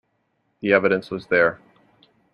The 0.61 0.73
evidence 0.73 1.11
was 1.11 1.27
there. 1.27 1.59